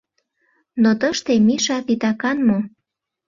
Но 0.81 0.89
тыште 0.99 1.33
Миша 1.47 1.77
титакан 1.85 2.37
мо? 2.47 2.59